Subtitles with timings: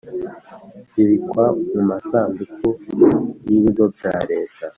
[0.93, 2.67] Bibikwa mu masanduku
[3.47, 4.65] y ‘ibigo bya Leta.